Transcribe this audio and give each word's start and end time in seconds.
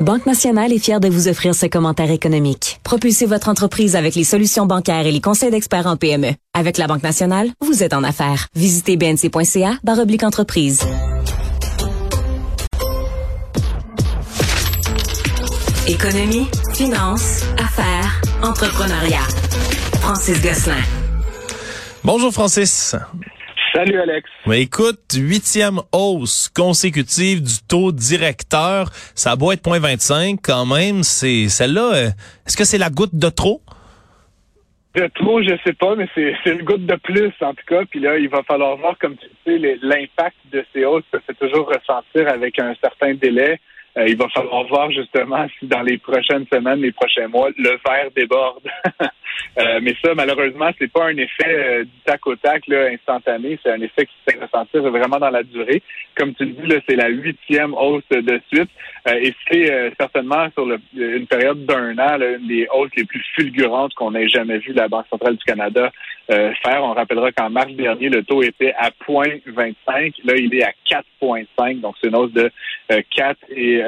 Banque 0.00 0.26
Nationale 0.26 0.74
est 0.74 0.78
fière 0.78 1.00
de 1.00 1.08
vous 1.08 1.26
offrir 1.26 1.54
ce 1.54 1.64
commentaire 1.64 2.10
économique. 2.10 2.80
Propulsez 2.84 3.24
votre 3.24 3.48
entreprise 3.48 3.96
avec 3.96 4.14
les 4.14 4.24
solutions 4.24 4.66
bancaires 4.66 5.06
et 5.06 5.10
les 5.10 5.22
conseils 5.22 5.50
d'experts 5.50 5.86
en 5.86 5.96
PME. 5.96 6.32
Avec 6.52 6.76
la 6.76 6.86
Banque 6.86 7.02
Nationale, 7.02 7.48
vous 7.64 7.82
êtes 7.82 7.94
en 7.94 8.04
affaires. 8.04 8.48
Visitez 8.54 8.98
bnc.ca 8.98 9.78
oblique 9.98 10.22
entreprise. 10.22 10.82
Économie, 15.88 16.46
finance, 16.74 17.44
affaires, 17.58 18.20
entrepreneuriat. 18.42 19.26
Francis 20.02 20.42
Gosselin. 20.42 20.82
Bonjour 22.04 22.32
Francis. 22.32 22.94
Salut 23.76 24.00
Alex. 24.00 24.30
Mais 24.46 24.62
écoute, 24.62 25.12
huitième 25.14 25.80
hausse 25.92 26.48
consécutive 26.48 27.42
du 27.42 27.60
taux 27.68 27.92
directeur, 27.92 28.88
ça 29.14 29.32
a 29.32 29.36
beau 29.36 29.52
être 29.52 29.62
0.25 29.62 30.38
quand 30.42 30.64
même, 30.64 31.02
c'est 31.02 31.50
celle-là, 31.50 31.92
euh, 31.92 32.06
est-ce 32.46 32.56
que 32.56 32.64
c'est 32.64 32.78
la 32.78 32.88
goutte 32.88 33.14
de 33.14 33.28
trop? 33.28 33.60
De 34.94 35.06
trop, 35.14 35.42
je 35.42 35.54
sais 35.62 35.74
pas, 35.74 35.94
mais 35.94 36.08
c'est 36.14 36.32
une 36.46 36.62
goutte 36.62 36.86
de 36.86 36.94
plus 36.94 37.34
en 37.42 37.52
tout 37.52 37.66
cas. 37.66 37.82
Puis 37.84 38.00
là, 38.00 38.16
il 38.16 38.30
va 38.30 38.42
falloir 38.44 38.78
voir, 38.78 38.96
comme 38.98 39.14
tu 39.18 39.28
sais, 39.44 39.58
l'impact 39.82 40.36
de 40.50 40.64
ces 40.72 40.86
hausses 40.86 41.04
se 41.12 41.18
fait 41.18 41.34
toujours 41.34 41.68
ressentir 41.68 42.32
avec 42.32 42.58
un 42.58 42.74
certain 42.80 43.12
délai. 43.12 43.60
Euh, 43.98 44.08
il 44.08 44.16
va 44.16 44.26
falloir 44.30 44.64
voir 44.68 44.90
justement 44.90 45.46
si 45.58 45.66
dans 45.66 45.82
les 45.82 45.98
prochaines 45.98 46.46
semaines, 46.50 46.80
les 46.80 46.92
prochains 46.92 47.28
mois, 47.28 47.50
le 47.58 47.78
verre 47.86 48.10
déborde. 48.16 48.66
Euh, 49.58 49.80
mais 49.82 49.94
ça, 50.04 50.14
malheureusement, 50.14 50.70
c'est 50.78 50.90
pas 50.92 51.06
un 51.06 51.16
effet 51.16 51.46
euh, 51.46 51.84
du 51.84 52.00
tac 52.04 52.26
au 52.26 52.36
tac 52.36 52.66
là, 52.68 52.88
instantané. 52.92 53.58
C'est 53.62 53.72
un 53.72 53.80
effet 53.80 54.06
qui 54.06 54.12
se 54.26 54.32
fait 54.32 54.42
ressentir 54.42 54.82
vraiment 54.82 55.18
dans 55.18 55.30
la 55.30 55.42
durée. 55.42 55.82
Comme 56.14 56.34
tu 56.34 56.44
le 56.44 56.52
dis, 56.52 56.66
là, 56.66 56.76
c'est 56.88 56.96
la 56.96 57.08
huitième 57.08 57.74
hausse 57.74 58.08
de 58.10 58.40
suite. 58.52 58.70
et 59.06 59.34
c'est 59.48 59.92
certainement 59.98 60.48
sur 60.52 60.66
le, 60.66 60.78
une 60.94 61.26
période 61.26 61.64
d'un 61.64 61.92
an, 61.98 62.16
là, 62.18 62.36
une 62.38 62.48
des 62.48 62.66
hausses 62.74 62.90
les 62.96 63.04
plus 63.04 63.22
fulgurantes 63.34 63.94
qu'on 63.94 64.14
ait 64.14 64.28
jamais 64.28 64.58
vu 64.58 64.72
la 64.72 64.88
Banque 64.88 65.06
centrale 65.10 65.36
du 65.36 65.44
Canada 65.44 65.90
faire. 66.28 66.82
On 66.82 66.94
rappellera 66.94 67.32
qu'en 67.32 67.50
mars 67.50 67.72
dernier, 67.72 68.08
le 68.08 68.22
taux 68.24 68.42
était 68.42 68.74
à 68.78 68.90
0.25. 69.06 70.14
Là, 70.24 70.34
il 70.36 70.54
est 70.54 70.64
à 70.64 70.72
4,5. 71.22 71.80
Donc, 71.80 71.94
c'est 72.00 72.08
une 72.08 72.16
hausse 72.16 72.32
de 72.32 72.50
4 72.88 73.36
et 73.50 73.78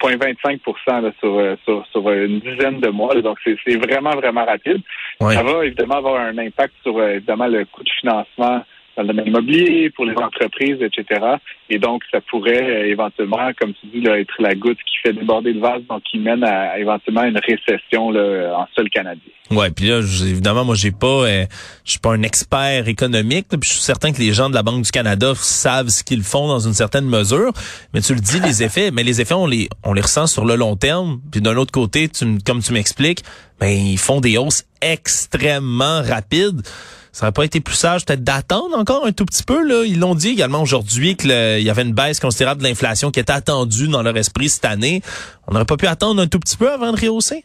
0,25 0.00 0.60
euh, 0.66 1.10
sur, 1.18 1.38
euh, 1.38 1.56
sur, 1.64 1.86
sur 1.90 2.10
une 2.10 2.40
dizaine 2.40 2.80
de 2.80 2.88
mois. 2.88 3.14
Donc, 3.20 3.38
c'est 3.44 3.76
vraiment, 3.76 4.10
vraiment 4.10 4.44
rapide. 4.44 4.80
Ça 5.20 5.42
va 5.42 5.64
évidemment 5.64 5.96
avoir 5.96 6.20
un 6.20 6.36
impact 6.38 6.74
sur 6.82 6.98
euh, 6.98 7.16
évidemment 7.16 7.46
le 7.46 7.64
coût 7.66 7.82
de 7.82 7.90
financement 8.00 8.62
dans 8.96 9.02
le 9.02 9.08
domaine 9.08 9.26
immobilier, 9.28 9.90
pour 9.90 10.04
les 10.04 10.16
entreprises, 10.16 10.78
etc. 10.80 11.20
Et 11.68 11.78
donc, 11.78 12.02
ça 12.10 12.20
pourrait 12.20 12.62
euh, 12.62 12.86
éventuellement, 12.86 13.50
comme 13.58 13.72
tu 13.74 13.86
dis, 13.86 14.00
là, 14.00 14.18
être 14.18 14.34
la 14.38 14.54
goutte 14.54 14.78
qui 14.78 14.98
fait 15.02 15.12
déborder 15.12 15.52
le 15.52 15.60
vase, 15.60 15.82
donc 15.88 16.02
qui 16.02 16.18
mène 16.18 16.44
à, 16.44 16.78
éventuellement 16.78 17.24
une 17.24 17.38
récession 17.38 18.10
là, 18.10 18.58
en 18.58 18.66
sol 18.74 18.88
canadien. 18.90 19.32
Ouais, 19.50 19.70
puis 19.70 19.86
là, 19.86 19.98
évidemment, 19.98 20.64
moi, 20.64 20.74
j'ai 20.76 20.92
pas, 20.92 21.06
euh, 21.06 21.44
je 21.84 21.92
suis 21.92 22.00
pas 22.00 22.12
un 22.12 22.22
expert 22.22 22.86
économique, 22.86 23.46
puis 23.48 23.58
je 23.64 23.72
suis 23.72 23.80
certain 23.80 24.12
que 24.12 24.18
les 24.18 24.32
gens 24.32 24.48
de 24.48 24.54
la 24.54 24.62
Banque 24.62 24.82
du 24.82 24.90
Canada 24.90 25.32
savent 25.34 25.88
ce 25.88 26.04
qu'ils 26.04 26.22
font 26.22 26.46
dans 26.46 26.60
une 26.60 26.74
certaine 26.74 27.06
mesure. 27.06 27.52
Mais 27.92 28.00
tu 28.00 28.14
le 28.14 28.20
dis, 28.20 28.40
les 28.40 28.62
effets, 28.62 28.90
mais 28.90 29.02
les 29.02 29.20
effets, 29.20 29.34
on 29.34 29.46
les, 29.46 29.68
on 29.84 29.92
les 29.92 30.02
ressent 30.02 30.26
sur 30.26 30.44
le 30.44 30.54
long 30.54 30.76
terme. 30.76 31.20
Puis 31.32 31.40
d'un 31.40 31.56
autre 31.56 31.72
côté, 31.72 32.08
tu, 32.08 32.38
comme 32.46 32.62
tu 32.62 32.72
m'expliques, 32.72 33.22
ben 33.58 33.68
ils 33.68 33.98
font 33.98 34.20
des 34.20 34.38
hausses 34.38 34.64
extrêmement 34.80 36.02
rapides. 36.02 36.62
Ça 37.12 37.26
n'aurait 37.26 37.32
pas 37.32 37.44
été 37.44 37.60
plus 37.60 37.74
sage 37.74 38.04
peut-être 38.04 38.22
d'attendre 38.22 38.78
encore 38.78 39.04
un 39.04 39.12
tout 39.12 39.24
petit 39.24 39.42
peu. 39.42 39.66
Là. 39.66 39.84
Ils 39.84 39.98
l'ont 39.98 40.14
dit 40.14 40.28
également 40.28 40.62
aujourd'hui 40.62 41.16
qu'il 41.16 41.30
y 41.30 41.70
avait 41.70 41.82
une 41.82 41.92
baisse 41.92 42.20
considérable 42.20 42.62
de 42.62 42.68
l'inflation 42.68 43.10
qui 43.10 43.20
était 43.20 43.32
attendue 43.32 43.88
dans 43.88 44.02
leur 44.02 44.16
esprit 44.16 44.48
cette 44.48 44.64
année. 44.64 45.02
On 45.46 45.52
n'aurait 45.52 45.64
pas 45.64 45.76
pu 45.76 45.86
attendre 45.86 46.22
un 46.22 46.26
tout 46.26 46.38
petit 46.38 46.56
peu 46.56 46.70
avant 46.70 46.92
de 46.92 47.00
rehausser? 47.00 47.44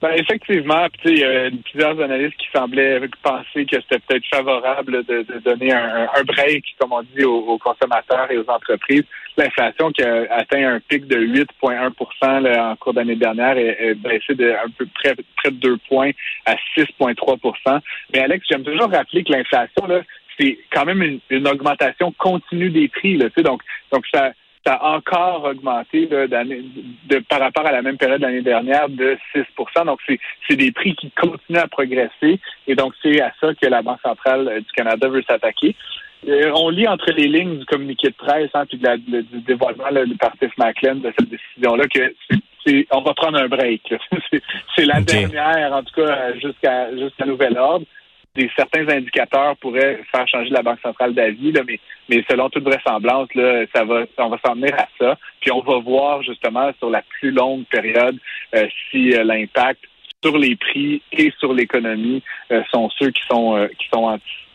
Ben, 0.00 0.12
effectivement, 0.14 0.86
il 1.04 1.18
y 1.18 1.24
a 1.24 1.50
plusieurs 1.62 2.00
analystes 2.00 2.36
qui 2.38 2.48
semblaient 2.54 3.00
penser 3.22 3.66
que 3.66 3.76
c'était 3.82 3.98
peut-être 3.98 4.24
favorable 4.32 5.04
de, 5.04 5.38
donner 5.40 5.72
un, 5.72 6.08
break, 6.24 6.64
comme 6.78 6.92
on 6.92 7.02
dit, 7.02 7.24
aux, 7.24 7.58
consommateurs 7.58 8.30
et 8.30 8.38
aux 8.38 8.48
entreprises. 8.48 9.04
L'inflation 9.36 9.92
qui 9.92 10.02
a 10.02 10.24
atteint 10.30 10.76
un 10.76 10.80
pic 10.80 11.06
de 11.06 11.18
8,1% 11.18 12.58
en 12.58 12.76
cours 12.76 12.94
d'année 12.94 13.16
dernière 13.16 13.58
est, 13.58 13.94
baissée 13.94 14.34
de 14.34 14.50
un 14.50 14.70
peu 14.70 14.86
près, 14.94 15.14
près 15.36 15.50
de 15.50 15.56
2 15.56 15.76
points 15.86 16.12
à 16.46 16.54
6,3% 16.78 17.80
Mais 18.14 18.20
Alex, 18.20 18.46
j'aime 18.50 18.64
toujours 18.64 18.90
rappeler 18.90 19.22
que 19.22 19.32
l'inflation, 19.32 19.86
c'est 20.38 20.58
quand 20.72 20.86
même 20.86 21.02
une, 21.02 21.20
une, 21.28 21.46
augmentation 21.46 22.10
continue 22.12 22.70
des 22.70 22.88
prix. 22.88 23.18
Là, 23.18 23.26
donc, 23.44 23.60
donc 23.92 24.06
ça 24.12 24.32
ça 24.66 24.74
a 24.74 24.96
encore 24.96 25.44
augmenté 25.44 26.06
de, 26.06 27.18
par 27.28 27.40
rapport 27.40 27.66
à 27.66 27.72
la 27.72 27.82
même 27.82 27.96
période 27.96 28.20
l'année 28.20 28.42
dernière 28.42 28.88
de 28.88 29.16
6 29.32 29.44
Donc, 29.86 30.00
c'est 30.48 30.56
des 30.56 30.72
prix 30.72 30.94
qui 30.94 31.10
continuent 31.12 31.58
à 31.58 31.68
progresser. 31.68 32.38
Et 32.66 32.74
donc, 32.74 32.92
c'est 33.02 33.20
à 33.20 33.32
ça 33.40 33.54
que 33.54 33.66
la 33.66 33.82
Banque 33.82 34.00
centrale 34.02 34.48
euh, 34.48 34.60
du 34.60 34.70
Canada 34.74 35.08
veut 35.08 35.22
s'attaquer. 35.22 35.74
Euh, 36.28 36.52
on 36.54 36.68
lit 36.68 36.86
entre 36.86 37.10
les 37.12 37.28
lignes 37.28 37.58
du 37.60 37.64
communiqué 37.64 38.08
de 38.08 38.14
presse 38.14 38.50
hein, 38.52 38.66
puis 38.66 38.78
du 38.78 39.40
dévoilement 39.40 39.84
par 40.20 40.34
Steve 40.36 40.52
Macklin 40.58 40.96
de 40.96 41.10
cette 41.18 41.30
décision-là 41.30 41.86
que 41.86 42.14
c'est 42.66 42.86
on 42.90 43.00
va 43.00 43.14
prendre 43.14 43.38
un 43.38 43.48
break. 43.48 43.94
c'est 44.76 44.84
la 44.84 45.00
dernière, 45.00 45.72
en 45.72 45.82
tout 45.82 45.94
cas, 45.94 46.34
jusqu'à 46.34 46.94
jusqu'à 46.94 47.24
nouvel 47.24 47.56
ordre 47.56 47.86
des 48.34 48.50
certains 48.56 48.88
indicateurs 48.88 49.56
pourraient 49.56 50.00
faire 50.14 50.28
changer 50.28 50.50
la 50.50 50.62
Banque 50.62 50.80
centrale 50.80 51.14
d'avis, 51.14 51.52
mais, 51.66 51.80
mais 52.08 52.24
selon 52.30 52.48
toute 52.48 52.64
vraisemblance, 52.64 53.28
là, 53.34 53.64
ça 53.74 53.84
va, 53.84 54.04
on 54.18 54.28
va 54.28 54.38
s'en 54.44 54.54
venir 54.54 54.74
à 54.74 54.86
ça. 54.98 55.18
Puis 55.40 55.50
on 55.50 55.60
va 55.60 55.78
voir 55.78 56.22
justement 56.22 56.70
sur 56.78 56.90
la 56.90 57.02
plus 57.02 57.32
longue 57.32 57.64
période 57.66 58.18
euh, 58.54 58.66
si 58.90 59.12
euh, 59.14 59.24
l'impact 59.24 59.80
sur 60.22 60.36
les 60.36 60.54
prix 60.54 61.02
et 61.12 61.32
sur 61.38 61.52
l'économie 61.52 62.22
euh, 62.52 62.62
sont 62.70 62.88
ceux 62.90 63.10
qui 63.10 63.22
sont 63.28 63.68
qui 63.78 63.88
sont 63.92 64.04
anticipés. 64.04 64.49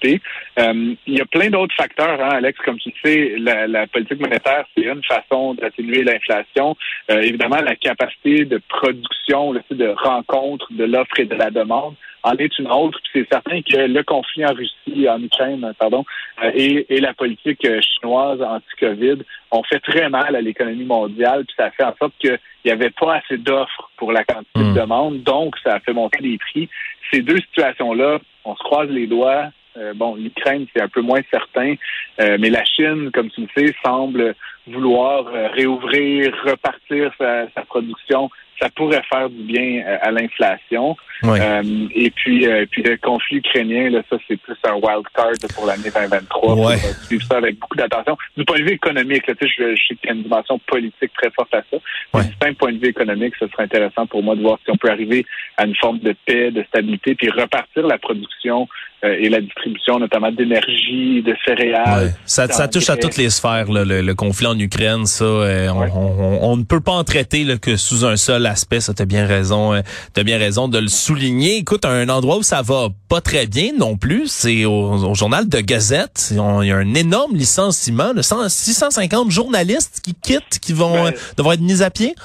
Il 0.58 0.98
y 1.08 1.22
a 1.22 1.26
plein 1.26 1.50
d'autres 1.50 1.76
facteurs, 1.76 2.22
hein, 2.22 2.30
Alex, 2.34 2.60
comme 2.64 2.78
tu 2.80 2.92
sais, 3.04 3.36
la, 3.38 3.68
la 3.68 3.88
politique 3.88 4.20
monétaire, 4.20 4.66
c'est 4.76 4.84
une 4.84 5.04
façon 5.04 5.54
d'atténuer 5.54 6.04
l'inflation. 6.04 6.76
évidemment, 7.10 7.58
la 7.58 7.76
capacité 7.76 8.46
de 8.46 8.62
production, 8.70 9.52
le 9.52 9.62
de 9.72 9.88
rencontre 9.88 10.68
de 10.72 10.86
l'offre 10.86 11.20
et 11.20 11.26
de 11.26 11.36
la 11.36 11.50
demande 11.50 11.96
en 12.26 12.36
est 12.38 12.58
une 12.58 12.72
autre. 12.72 13.00
C'est 13.14 13.28
certain 13.32 13.62
que 13.62 13.78
le 13.78 14.04
conflit 14.04 14.46
en 14.46 14.54
Russie, 14.54 15.08
en 15.08 15.22
Ukraine, 15.22 15.72
pardon, 15.78 16.04
euh, 16.44 16.52
et, 16.56 16.86
et, 16.96 17.00
la 17.00 17.14
politique 17.14 17.64
euh, 17.66 17.80
chinoise 17.82 18.42
anti-Covid 18.42 19.20
ont 19.52 19.64
fait 19.64 19.80
très 19.80 20.10
mal 20.10 20.36
à 20.36 20.42
l'économie 20.42 20.86
mondiale, 20.86 21.46
puis 21.46 21.56
ça 21.56 21.66
a 21.66 21.72
fait 21.72 21.84
en 21.84 21.96
sorte 21.98 22.14
qu'il 22.20 22.38
n'y 22.66 22.72
avait 22.72 22.90
pas 22.90 23.18
assez 23.18 23.38
d'offres 23.38 23.92
pour 23.98 24.12
la 24.12 24.24
quantité 24.24 24.60
de 24.60 24.64
hmm. 24.64 24.74
demande, 24.74 25.24
donc 25.24 25.56
ça 25.64 25.76
a 25.76 25.80
fait 25.80 25.94
monter 25.94 26.20
les 26.22 26.38
prix. 26.40 26.68
Ces 27.12 27.22
deux 27.22 27.38
situations-là, 27.38 28.20
on 28.44 28.56
se 28.56 28.64
croise 28.64 28.90
les 28.90 29.08
doigts. 29.08 29.50
Euh, 29.78 29.94
bon, 29.94 30.16
l'Ukraine, 30.16 30.68
c'est 30.74 30.82
un 30.82 30.88
peu 30.88 31.02
moins 31.02 31.22
certain, 31.32 31.76
mais 32.18 32.50
la 32.50 32.64
Chine, 32.64 33.12
comme 33.14 33.30
tu 33.30 33.42
le 33.42 33.48
sais, 33.56 33.76
semble 33.84 34.36
vouloir 34.68 35.26
réouvrir, 35.54 36.34
repartir 36.46 37.12
sa, 37.18 37.50
sa 37.54 37.62
production 37.62 38.30
ça 38.60 38.70
pourrait 38.70 39.04
faire 39.12 39.30
du 39.30 39.44
bien 39.44 39.84
euh, 39.86 39.98
à 40.02 40.12
l'inflation. 40.12 40.96
Euh, 41.24 41.88
et 41.94 42.12
puis, 42.12 42.46
euh, 42.46 42.66
puis 42.70 42.84
le 42.84 42.98
conflit 42.98 43.38
ukrainien, 43.38 43.90
là, 43.90 44.02
ça 44.10 44.18
c'est 44.28 44.38
plus 44.38 44.56
un 44.64 44.74
wild 44.74 45.06
card 45.14 45.32
pour 45.56 45.66
l'année 45.66 45.90
2023. 45.94 46.54
Ouais. 46.54 46.62
On 46.62 46.68
va 46.68 46.78
suivre 46.78 47.26
ça 47.26 47.38
avec 47.38 47.60
beaucoup 47.60 47.76
d'attention. 47.76 48.18
Du 48.38 48.46
point 48.46 48.60
de 48.60 48.64
vue 48.64 48.74
économique, 48.74 49.28
là, 49.28 49.34
je, 49.42 49.48
je 49.48 49.82
sais 49.88 49.96
qu'il 49.96 50.08
y 50.08 50.10
a 50.10 50.14
une 50.14 50.24
dimension 50.24 50.60
politique 50.68 51.12
très 51.14 51.32
forte 51.32 51.54
à 51.54 51.64
ça. 51.72 51.78
Ouais. 52.14 52.24
Mais 52.42 52.50
du 52.50 52.56
point 52.56 52.74
de 52.74 52.78
vue 52.78 52.90
économique, 52.90 53.34
ce 53.40 53.48
serait 53.48 53.64
intéressant 53.64 54.06
pour 54.08 54.24
moi 54.24 54.36
de 54.36 54.42
voir 54.42 54.60
si 54.64 54.72
on 54.72 54.78
peut 54.78 54.90
arriver 54.90 55.26
à 55.58 55.66
une 55.66 55.76
forme 55.76 56.00
de 56.00 56.16
paix, 56.26 56.52
de 56.52 56.64
stabilité, 56.64 57.16
puis 57.16 57.30
repartir 57.30 57.88
la 57.88 57.98
production 57.98 58.68
euh, 59.06 59.16
et 59.20 59.30
la 59.30 59.42
distribution 59.42 60.00
notamment 60.00 60.32
d'énergie, 60.32 61.22
de 61.22 61.36
céréales. 61.46 62.14
Ça, 62.26 62.48
ça, 62.48 62.68
touche 62.68 62.90
à 62.90 62.98
toutes 62.98 63.18
les 63.18 63.30
sphères, 63.30 63.72
là, 63.72 63.84
le, 63.86 64.16
conflit 64.16 64.48
en 64.48 64.55
Ukraine, 64.60 65.06
ça. 65.06 65.24
Euh, 65.24 65.70
on, 65.70 66.40
on, 66.42 66.58
ne 66.58 66.64
peut 66.64 66.80
pas 66.80 66.94
en 66.94 67.04
traiter 67.04 67.44
là, 67.44 67.58
que 67.58 67.78
sous 67.78 68.06
un 68.06 68.18
seul 68.18 68.46
aspect. 68.46 68.82
Ça, 68.82 68.94
t'as 68.94 69.06
bien 69.06 69.26
raison, 69.26 69.74
euh, 69.74 69.82
t'as 70.14 70.24
bien 70.24 70.38
raison 70.38 70.68
de 70.68 70.78
le 70.78 70.88
souligner. 70.88 71.58
Écoute, 71.58 71.86
un 71.86 72.10
endroit 72.10 72.38
où 72.38 72.44
ça 72.44 72.62
va 72.62 72.90
pas 73.10 73.22
très 73.22 73.48
bien 73.48 73.72
non 73.78 73.98
plus, 73.98 74.28
c'est 74.28 74.66
au, 74.66 75.14
journal 75.14 75.48
de 75.48 75.60
Gazette. 75.60 76.30
Il 76.32 76.38
y 76.38 76.72
a 76.72 76.78
un 76.78 76.94
énorme 76.94 77.36
licenciement 77.36 78.14
de 78.14 78.22
650 78.22 79.32
journalistes 79.32 80.02
qui 80.04 80.14
quittent, 80.14 80.60
qui 80.60 80.74
vont 80.74 81.12
devoir 81.38 81.54
être 81.54 81.62
mis 81.62 81.82
à 81.82 81.90
pied. 81.90 82.16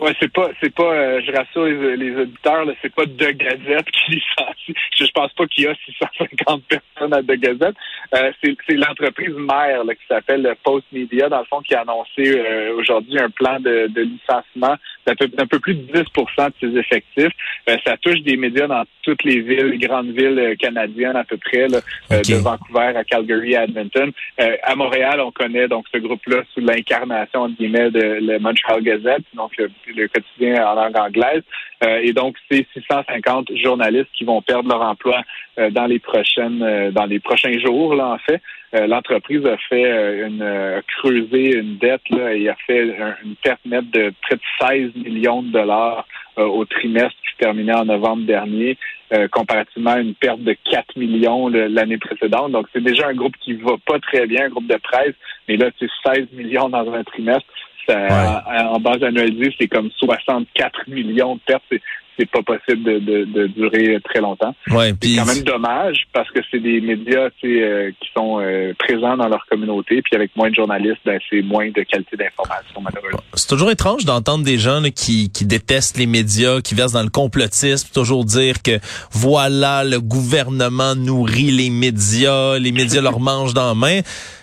Ouais, 0.00 0.14
c'est 0.18 0.32
pas, 0.32 0.48
c'est 0.62 0.74
pas, 0.74 0.94
euh, 0.94 1.20
je 1.26 1.30
rassure 1.30 1.64
les, 1.64 1.96
les 1.96 2.16
auditeurs, 2.16 2.64
là, 2.64 2.72
c'est 2.80 2.94
pas 2.94 3.04
De 3.04 3.30
Gazette 3.32 3.90
qui 3.90 4.10
licencie. 4.12 4.74
Je, 4.96 5.04
je 5.04 5.10
pense 5.12 5.32
pas 5.34 5.46
qu'il 5.46 5.64
y 5.64 5.66
a 5.66 5.74
650 5.74 6.62
personnes 6.64 7.12
à 7.12 7.20
De 7.20 7.34
Gazette. 7.34 7.76
Euh, 8.14 8.32
c'est, 8.42 8.56
c'est 8.66 8.76
l'entreprise 8.76 9.34
mère 9.34 9.84
là, 9.84 9.94
qui 9.94 10.06
s'appelle 10.08 10.54
Post 10.64 10.86
Media, 10.92 11.28
dans 11.28 11.40
le 11.40 11.44
fond, 11.44 11.60
qui 11.60 11.74
a 11.74 11.82
annoncé 11.82 12.38
euh, 12.38 12.76
aujourd'hui 12.76 13.18
un 13.18 13.28
plan 13.28 13.60
de, 13.60 13.88
de 13.88 14.00
licenciement 14.00 14.76
d'un 15.06 15.14
peu, 15.16 15.28
d'un 15.28 15.46
peu 15.46 15.58
plus 15.58 15.74
de 15.74 15.92
10% 15.92 16.46
de 16.46 16.52
ses 16.60 16.78
effectifs. 16.78 17.32
Euh, 17.68 17.76
ça 17.84 17.96
touche 17.98 18.20
des 18.22 18.36
médias 18.38 18.68
dans 18.68 18.84
toutes 19.02 19.22
les 19.24 19.40
villes, 19.40 19.66
les 19.66 19.86
grandes 19.86 20.12
villes 20.12 20.56
canadiennes 20.58 21.16
à 21.16 21.24
peu 21.24 21.36
près, 21.36 21.68
là, 21.68 21.80
Okay. 22.10 22.34
de 22.34 22.38
Vancouver 22.38 22.92
à 22.96 23.04
Calgary, 23.04 23.56
à 23.56 23.64
Edmonton. 23.64 24.10
à 24.38 24.74
Montréal, 24.74 25.20
on 25.20 25.30
connaît 25.30 25.68
donc 25.68 25.86
ce 25.92 25.98
groupe-là 25.98 26.42
sous 26.52 26.60
l'incarnation 26.60 27.42
entre 27.42 27.56
guillemets 27.56 27.90
de 27.90 28.18
le 28.20 28.38
Montreal 28.38 28.82
Gazette, 28.82 29.22
donc 29.34 29.52
le, 29.96 30.08
quotidien 30.08 30.66
en 30.66 30.74
langue 30.74 30.96
anglaise. 30.96 31.42
Euh, 31.84 32.00
et 32.02 32.12
donc, 32.12 32.36
c'est 32.50 32.66
650 32.74 33.56
journalistes 33.56 34.10
qui 34.14 34.24
vont 34.24 34.42
perdre 34.42 34.68
leur 34.68 34.82
emploi 34.82 35.22
euh, 35.58 35.70
dans 35.70 35.86
les 35.86 35.98
prochaines, 35.98 36.62
euh, 36.62 36.90
dans 36.90 37.06
les 37.06 37.20
prochains 37.20 37.58
jours. 37.58 37.94
Là, 37.94 38.08
en 38.08 38.18
fait, 38.18 38.40
Euh, 38.72 38.86
l'entreprise 38.86 39.44
a 39.46 39.56
fait 39.68 39.84
euh, 39.84 40.28
une 40.28 40.42
a 40.42 40.80
creusé 40.82 41.56
une 41.58 41.76
dette 41.78 42.08
là, 42.10 42.32
et 42.34 42.48
a 42.48 42.54
fait 42.68 42.82
un- 43.02 43.16
une 43.24 43.34
perte 43.42 43.58
nette 43.64 43.90
de 43.90 44.12
près 44.22 44.36
de 44.36 44.42
16 44.60 44.94
millions 44.94 45.42
de 45.42 45.50
dollars 45.50 46.06
euh, 46.38 46.44
au 46.44 46.64
trimestre 46.66 47.16
qui 47.20 47.32
se 47.32 47.38
terminait 47.38 47.74
en 47.74 47.84
novembre 47.84 48.22
dernier, 48.26 48.78
euh, 49.12 49.26
comparativement 49.26 49.90
à 49.94 49.98
une 49.98 50.14
perte 50.14 50.38
de 50.42 50.54
4 50.70 50.94
millions 50.96 51.48
l'année 51.48 51.98
précédente. 51.98 52.52
Donc, 52.52 52.66
c'est 52.72 52.84
déjà 52.90 53.08
un 53.08 53.14
groupe 53.14 53.34
qui 53.40 53.54
va 53.54 53.74
pas 53.84 53.98
très 53.98 54.28
bien, 54.28 54.44
un 54.44 54.50
groupe 54.50 54.68
de 54.68 54.76
presse, 54.90 55.16
mais 55.48 55.56
là, 55.56 55.70
c'est 55.80 55.90
16 56.06 56.28
millions 56.30 56.68
dans 56.68 56.86
un 56.94 57.02
trimestre. 57.02 57.48
Ça, 57.86 58.42
en, 58.46 58.74
en 58.74 58.80
base 58.80 59.02
annualisée, 59.02 59.54
c'est 59.58 59.68
comme 59.68 59.90
64 59.98 60.88
millions 60.88 61.36
de 61.36 61.40
pertes. 61.46 61.62
C'est, 61.70 61.80
pas 62.30 62.42
possible 62.42 62.82
de, 62.84 62.98
de, 62.98 63.24
de 63.24 63.46
durer 63.46 63.98
très 64.04 64.20
longtemps. 64.20 64.54
Ouais, 64.70 64.92
C'est 65.02 65.16
quand 65.16 65.24
même 65.24 65.42
dommage 65.42 66.02
parce 66.12 66.30
que 66.30 66.40
c'est 66.50 66.58
des 66.58 66.82
médias 66.82 67.30
euh, 67.44 67.90
qui 67.98 68.08
sont 68.14 68.38
euh, 68.40 68.74
présents 68.78 69.16
dans 69.16 69.26
leur 69.26 69.46
communauté, 69.46 70.02
puis 70.02 70.16
avec 70.16 70.36
moins 70.36 70.50
de 70.50 70.54
journalistes, 70.54 71.00
ben, 71.06 71.18
c'est 71.30 71.40
moins 71.40 71.70
de 71.70 71.82
qualité 71.82 72.18
d'information, 72.18 72.82
malheureusement. 72.82 73.20
c'est 73.32 73.48
toujours 73.48 73.70
étrange 73.70 74.04
d'entendre 74.04 74.44
des 74.44 74.58
gens 74.58 74.80
là, 74.80 74.90
qui, 74.90 75.30
qui 75.30 75.46
détestent 75.46 75.96
les 75.96 76.04
médias, 76.04 76.60
qui 76.60 76.74
versent 76.74 76.92
dans 76.92 77.02
le 77.02 77.08
complotisme, 77.08 77.88
toujours 77.94 78.26
dire 78.26 78.60
que 78.62 78.78
voilà, 79.12 79.82
le 79.82 79.98
gouvernement 79.98 80.94
nourrit 80.94 81.52
les 81.52 81.70
médias, 81.70 82.58
les 82.58 82.72
médias 82.72 83.00
leur 83.00 83.18
mangent 83.30 83.54
dans 83.54 83.68
la 83.68 83.74
main. 83.74 84.00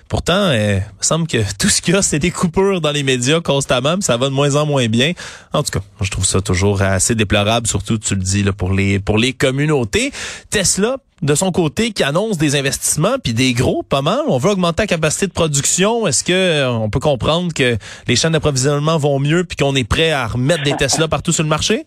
Pourtant, 0.09 0.33
euh, 0.33 0.79
il 0.79 0.97
me 0.97 1.03
semble 1.03 1.27
que 1.27 1.37
tout 1.59 1.69
ce 1.69 1.81
qu'il 1.81 1.93
y 1.93 1.97
a, 1.97 2.01
c'est 2.01 2.19
des 2.19 2.31
coupures 2.31 2.81
dans 2.81 2.91
les 2.91 3.03
médias 3.03 3.41
constamment, 3.41 3.95
ça 4.01 4.17
va 4.17 4.29
de 4.29 4.33
moins 4.33 4.55
en 4.55 4.65
moins 4.65 4.87
bien. 4.87 5.13
En 5.53 5.63
tout 5.63 5.71
cas, 5.71 5.85
je 6.01 6.09
trouve 6.09 6.25
ça 6.25 6.41
toujours 6.41 6.81
assez 6.81 7.15
déplorable, 7.15 7.67
surtout, 7.67 7.97
tu 7.97 8.15
le 8.15 8.21
dis, 8.21 8.43
là, 8.43 8.53
pour 8.53 8.71
les 8.71 8.99
pour 8.99 9.17
les 9.17 9.33
communautés. 9.33 10.11
Tesla, 10.49 10.97
de 11.21 11.35
son 11.35 11.51
côté, 11.51 11.91
qui 11.91 12.03
annonce 12.03 12.37
des 12.37 12.55
investissements, 12.55 13.17
puis 13.23 13.33
des 13.33 13.53
gros, 13.53 13.83
pas 13.83 14.01
mal. 14.01 14.21
On 14.27 14.37
veut 14.37 14.51
augmenter 14.51 14.83
la 14.83 14.87
capacité 14.87 15.27
de 15.27 15.33
production. 15.33 16.07
Est-ce 16.07 16.23
que 16.23 16.33
euh, 16.33 16.69
on 16.69 16.89
peut 16.89 16.99
comprendre 16.99 17.53
que 17.53 17.77
les 18.07 18.15
chaînes 18.15 18.33
d'approvisionnement 18.33 18.97
vont 18.97 19.19
mieux, 19.19 19.43
puis 19.43 19.57
qu'on 19.57 19.75
est 19.75 19.83
prêt 19.83 20.11
à 20.11 20.27
remettre 20.27 20.63
des 20.63 20.75
Tesla 20.75 21.07
partout 21.07 21.31
sur 21.31 21.43
le 21.43 21.49
marché? 21.49 21.85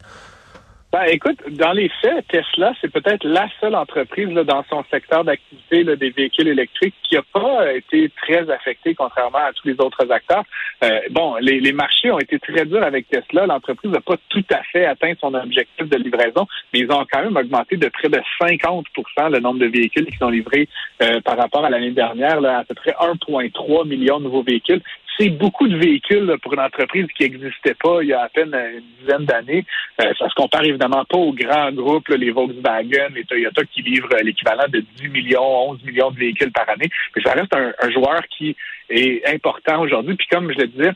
Ben, 0.92 1.04
écoute, 1.04 1.38
dans 1.50 1.70
les 1.70 1.88
faits, 2.02 2.26
Tesla, 2.26 2.72
c'est 2.80 2.90
peut-être 2.90 3.22
la 3.22 3.46
seule 3.60 3.76
entreprise 3.76 4.28
dans 4.34 4.64
son 4.68 4.82
secteur 4.90 5.22
d'activité 5.22 5.84
des 5.84 6.10
véhicules 6.10 6.48
électriques 6.48 6.96
qui 7.04 7.14
n'a 7.14 7.22
pas 7.32 7.62
euh, 7.62 7.76
été 7.76 8.10
très 8.20 8.50
affectée, 8.50 8.96
contrairement 8.96 9.38
à 9.38 9.52
tous 9.52 9.68
les 9.68 9.74
autres 9.78 10.10
acteurs. 10.10 10.42
Euh, 10.82 10.98
bon, 11.12 11.36
les, 11.36 11.60
les 11.60 11.72
marchés 11.72 12.10
ont 12.10 12.18
été 12.18 12.40
très 12.40 12.64
durs 12.64 12.82
avec 12.82 13.08
Tesla. 13.08 13.46
L'entreprise 13.46 13.92
n'a 13.92 14.00
pas 14.00 14.16
tout 14.30 14.44
à 14.50 14.64
fait 14.64 14.84
atteint 14.84 15.12
son 15.20 15.32
objectif 15.32 15.88
de 15.88 15.96
livraison, 15.96 16.48
mais 16.72 16.80
ils 16.80 16.90
ont 16.90 17.06
quand 17.08 17.22
même 17.22 17.36
augmenté 17.36 17.76
de 17.76 17.88
près 17.88 18.08
de 18.08 18.20
50% 18.40 19.30
le 19.30 19.38
nombre 19.38 19.60
de 19.60 19.66
véhicules 19.66 20.06
qui 20.06 20.16
sont 20.16 20.30
livrés 20.30 20.68
euh, 21.02 21.20
par 21.20 21.36
rapport 21.36 21.64
à 21.64 21.70
l'année 21.70 21.92
dernière, 21.92 22.40
là, 22.40 22.58
à 22.58 22.64
peu 22.64 22.74
près 22.74 22.96
1,3 22.98 23.86
million 23.86 24.18
de 24.18 24.24
nouveaux 24.24 24.42
véhicules 24.42 24.82
c'est 25.18 25.30
beaucoup 25.30 25.68
de 25.68 25.76
véhicules 25.76 26.36
pour 26.42 26.54
une 26.54 26.60
entreprise 26.60 27.06
qui 27.16 27.24
n'existait 27.24 27.74
pas 27.74 28.02
il 28.02 28.08
y 28.08 28.12
a 28.12 28.22
à 28.22 28.28
peine 28.28 28.54
une 28.54 28.82
dizaine 29.00 29.24
d'années. 29.24 29.64
Euh, 30.00 30.12
ça 30.18 30.28
se 30.28 30.34
compare 30.34 30.64
évidemment 30.64 31.04
pas 31.04 31.18
aux 31.18 31.32
grands 31.32 31.72
groupes, 31.72 32.08
les 32.08 32.30
Volkswagen, 32.30 33.08
les 33.14 33.24
Toyota 33.24 33.62
qui 33.64 33.82
livrent 33.82 34.14
euh, 34.14 34.22
l'équivalent 34.22 34.66
de 34.68 34.80
10 34.96 35.08
millions, 35.08 35.70
11 35.70 35.84
millions 35.84 36.10
de 36.10 36.18
véhicules 36.18 36.52
par 36.52 36.68
année. 36.68 36.88
Mais 37.14 37.22
ça 37.22 37.32
reste 37.32 37.54
un, 37.54 37.90
joueur 37.90 38.22
qui 38.28 38.56
est 38.88 39.26
important 39.26 39.80
aujourd'hui. 39.82 40.14
Puis 40.14 40.28
comme 40.30 40.52
je 40.52 40.58
le 40.58 40.66
disais, 40.68 40.92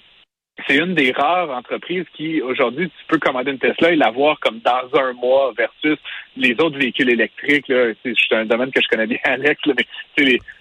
c'est 0.69 0.77
une 0.77 0.95
des 0.95 1.11
rares 1.11 1.51
entreprises 1.51 2.05
qui, 2.15 2.41
aujourd'hui, 2.41 2.89
tu 2.89 3.05
peux 3.09 3.19
commander 3.19 3.51
une 3.51 3.59
Tesla 3.59 3.91
et 3.91 3.97
l'avoir 3.97 4.39
comme 4.39 4.61
dans 4.61 5.01
un 5.01 5.13
mois 5.15 5.53
versus 5.57 5.99
les 6.37 6.53
autres 6.53 6.79
véhicules 6.79 7.11
électriques. 7.11 7.67
C'est 7.67 8.37
un 8.37 8.45
domaine 8.45 8.71
que 8.71 8.81
je 8.81 8.89
connais 8.89 9.09
bien, 9.09 9.19
Alex, 9.25 9.61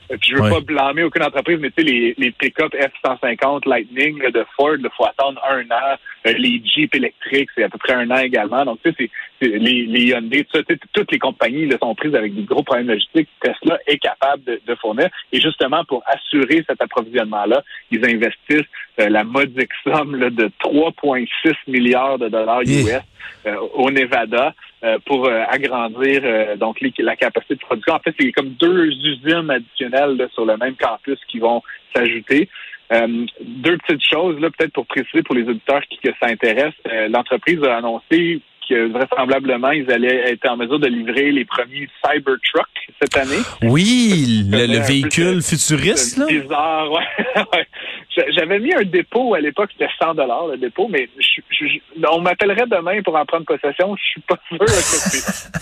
les, 0.09 0.17
je 0.21 0.35
veux 0.35 0.41
Ouais. 0.41 0.49
pas 0.49 0.59
blâmer 0.61 1.03
aucune 1.03 1.23
entreprise, 1.23 1.57
mais 1.59 1.69
tu 1.71 1.83
sais, 1.83 1.89
les, 1.91 2.15
les 2.17 2.31
pick-up 2.31 2.73
F-150 2.73 3.67
Lightning 3.67 4.21
là, 4.21 4.31
de 4.31 4.45
Ford, 4.55 4.75
il 4.77 4.87
faut 4.95 5.05
attendre 5.05 5.41
un 5.49 5.61
an. 5.71 5.97
Euh, 6.27 6.33
les 6.37 6.61
Jeep 6.65 6.93
électriques, 6.95 7.49
c'est 7.55 7.63
à 7.63 7.69
peu 7.69 7.77
près 7.77 7.93
un 7.93 8.09
an 8.11 8.17
également. 8.17 8.63
Donc, 8.65 8.79
tu 8.83 8.89
sais, 8.91 8.95
c'est- 8.99 9.09
c'est- 9.41 9.57
les, 9.59 9.85
les 9.85 10.05
Hyundai, 10.05 10.43
tout 10.45 10.57
ça, 10.57 10.75
toutes 10.93 11.11
les 11.11 11.19
compagnies 11.19 11.65
là, 11.67 11.77
sont 11.81 11.93
prises 11.95 12.15
avec 12.15 12.33
des 12.35 12.43
gros 12.43 12.63
problèmes 12.63 12.87
logistiques. 12.87 13.29
Tesla 13.41 13.77
est 13.87 13.97
capable 13.97 14.43
de, 14.43 14.61
de 14.65 14.75
fournir. 14.75 15.09
Et 15.31 15.39
justement, 15.41 15.83
pour 15.85 16.03
assurer 16.07 16.63
cet 16.67 16.81
approvisionnement-là, 16.81 17.61
ils 17.91 18.05
investissent 18.05 18.69
euh, 18.99 19.09
la 19.09 19.23
modique 19.23 19.71
somme 19.83 20.15
là, 20.17 20.29
de 20.29 20.49
3,6 20.59 21.53
milliards 21.67 22.19
de 22.19 22.29
dollars 22.29 22.61
US 22.61 22.99
euh, 23.45 23.55
au 23.73 23.89
Nevada 23.91 24.53
euh, 24.83 24.97
pour 25.05 25.27
euh, 25.27 25.43
agrandir 25.49 26.21
euh, 26.23 26.55
donc 26.55 26.81
les- 26.81 26.93
la 26.99 27.15
capacité 27.15 27.55
de 27.55 27.59
production. 27.59 27.93
En 27.93 27.99
fait, 27.99 28.13
c'est 28.19 28.31
comme 28.31 28.49
deux 28.49 28.85
usines 28.87 29.49
additionnelles 29.49 30.17
là, 30.17 30.27
sur 30.33 30.45
le 30.45 30.57
même 30.57 30.75
campus 30.75 31.19
qui 31.27 31.39
vont 31.39 31.61
s'ajouter. 31.95 32.49
Euh, 32.91 33.25
deux 33.41 33.77
petites 33.77 34.03
choses, 34.07 34.39
là, 34.39 34.49
peut-être 34.51 34.73
pour 34.73 34.85
préciser 34.85 35.23
pour 35.23 35.35
les 35.35 35.43
auditeurs 35.47 35.81
qui 35.89 35.97
que 35.99 36.09
ça 36.21 36.27
intéresse. 36.29 36.73
Euh, 36.91 37.07
L'entreprise 37.07 37.63
a 37.63 37.77
annoncé 37.77 38.41
que 38.67 38.87
vraisemblablement, 38.91 39.71
ils 39.71 39.91
allaient 39.91 40.31
être 40.31 40.47
en 40.49 40.57
mesure 40.57 40.79
de 40.79 40.87
livrer 40.87 41.31
les 41.31 41.45
premiers 41.45 41.87
Cybertruck 42.03 42.67
cette 43.01 43.15
année. 43.17 43.41
Oui, 43.63 44.43
le, 44.49 44.79
véhicule 44.85 45.41
futuriste, 45.41 46.17
là. 46.17 46.25
Bizarre, 46.27 46.91
ouais. 46.91 47.03
Ouais. 47.53 47.67
J'a- 48.15 48.29
J'avais 48.31 48.59
mis 48.59 48.73
un 48.73 48.83
dépôt 48.83 49.33
à 49.33 49.39
l'époque, 49.39 49.69
c'était 49.73 49.91
100 50.01 50.13
dollars 50.15 50.47
le 50.47 50.57
dépôt, 50.57 50.87
mais 50.89 51.09
je, 51.19 51.41
je- 51.49 51.65
je- 51.67 52.07
on 52.11 52.21
m'appellerait 52.21 52.67
demain 52.67 53.01
pour 53.01 53.15
en 53.15 53.25
prendre 53.25 53.45
possession. 53.45 53.95
Je 53.95 54.03
suis 54.03 54.21
pas 54.21 54.37
sûr 54.47 54.59
que 54.59 54.65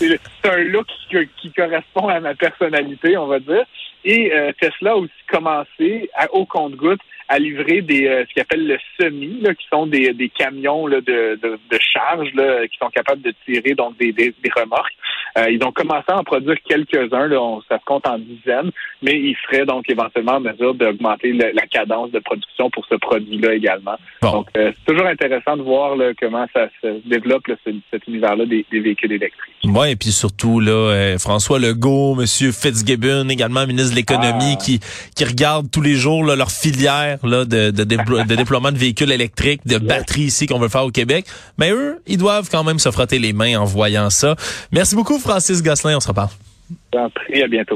c'est 0.00 0.50
un 0.50 0.56
look 0.64 0.86
qui, 1.10 1.16
qui 1.40 1.52
correspond 1.52 2.08
à 2.08 2.20
ma 2.20 2.34
personnalité, 2.34 3.16
on 3.16 3.26
va 3.26 3.38
dire. 3.38 3.64
Et 4.04 4.32
euh, 4.32 4.52
Tesla 4.60 4.92
a 4.92 4.96
aussi 4.96 5.12
commencé 5.30 6.10
à, 6.14 6.32
au 6.32 6.44
compte-goutte 6.46 7.00
à 7.28 7.38
livrer 7.38 7.80
des 7.80 8.06
euh, 8.08 8.24
ce 8.28 8.32
qu'ils 8.34 8.42
appellent 8.42 8.66
le 8.66 8.78
semi, 9.00 9.40
là, 9.40 9.54
qui 9.54 9.66
sont 9.72 9.86
des, 9.86 10.12
des 10.12 10.28
camions 10.28 10.86
là, 10.86 11.00
de, 11.00 11.38
de, 11.42 11.58
de 11.70 11.78
charge 11.80 12.28
là, 12.34 12.66
qui 12.68 12.76
sont 12.78 12.90
capables 12.90 13.22
de 13.22 13.32
tirer 13.46 13.74
donc 13.74 13.96
des, 13.98 14.12
des, 14.12 14.34
des 14.42 14.50
remorques. 14.54 14.92
Euh, 15.38 15.48
ils 15.50 15.64
ont 15.64 15.72
commencé 15.72 16.04
à 16.08 16.18
en 16.18 16.24
produire 16.24 16.56
quelques-uns, 16.68 17.28
là, 17.28 17.40
on- 17.40 17.62
ça 17.62 17.78
se 17.78 17.84
compte 17.86 18.06
en 18.06 18.18
dizaines, 18.18 18.70
mais 19.00 19.12
ils 19.18 19.36
seraient 19.46 19.64
donc 19.64 19.88
éventuellement 19.88 20.32
en 20.32 20.40
mesure 20.40 20.74
d'augmenter 20.74 21.32
la 21.32 21.66
cadence 21.70 22.10
de 22.10 22.18
production 22.18 22.68
pour 22.70 22.84
ce 22.86 22.96
produit-là 22.96 23.54
également. 23.54 23.96
Bon. 24.20 24.32
Donc, 24.32 24.48
euh, 24.58 24.72
c'est 24.76 24.92
toujours 24.92 25.06
intéressant 25.06 25.56
de 25.56 25.62
voir 25.62 25.96
là, 25.96 26.10
comment 26.20 26.46
ça 26.52 26.68
se 26.82 27.08
développe, 27.08 27.46
là, 27.46 27.54
ce- 27.64 27.70
cet 27.90 28.06
univers-là 28.08 28.44
des, 28.44 28.66
des 28.70 28.80
véhicules 28.80 29.12
électriques. 29.12 29.54
Ouais, 29.64 29.92
et 29.92 29.96
puis 29.96 30.10
surtout 30.10 30.60
là, 30.60 30.72
euh, 30.72 31.18
François 31.18 31.58
Legault, 31.58 32.14
Monsieur 32.14 32.52
Fitzgibbon, 32.52 33.28
également 33.30 33.66
ministre 33.66 33.91
de 33.92 33.96
l'économie, 33.96 34.54
Ah. 34.58 34.62
qui 34.62 34.80
qui 35.14 35.24
regardent 35.24 35.70
tous 35.70 35.80
les 35.82 35.94
jours 35.94 36.24
là, 36.24 36.34
leur 36.34 36.50
filière 36.50 37.18
là 37.24 37.44
de 37.44 37.70
de, 37.70 37.84
déplo- 37.84 38.26
de 38.26 38.34
déploiement 38.34 38.72
de 38.72 38.78
véhicules 38.78 39.12
électriques, 39.12 39.60
de 39.66 39.78
batteries 39.78 40.22
ici 40.22 40.46
qu'on 40.46 40.58
veut 40.58 40.68
faire 40.68 40.84
au 40.84 40.90
Québec. 40.90 41.24
Mais 41.58 41.70
eux, 41.70 42.02
ils 42.06 42.18
doivent 42.18 42.48
quand 42.50 42.64
même 42.64 42.78
se 42.80 42.90
frotter 42.90 43.18
les 43.20 43.32
mains 43.32 43.56
en 43.60 43.64
voyant 43.64 44.10
ça. 44.10 44.34
Merci 44.72 44.96
beaucoup, 44.96 45.18
Francis 45.18 45.62
Gosselin. 45.62 45.96
On 45.96 46.00
se 46.00 46.08
reparle. 46.08 46.30
Prie, 46.90 47.42
à 47.42 47.48
bientôt. 47.48 47.70